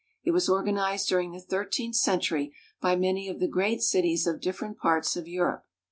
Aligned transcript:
It 0.23 0.31
was 0.31 0.49
organized 0.49 1.07
during 1.09 1.31
the 1.31 1.39
thir 1.39 1.63
teenth 1.63 1.93
century 1.95 2.55
by 2.81 2.95
many 2.95 3.29
of 3.29 3.39
the 3.39 3.47
great 3.47 3.83
cities 3.83 4.25
of 4.25 4.41
different 4.41 4.79
parts 4.79 5.15
of 5.15 5.27
Europe. 5.27 5.67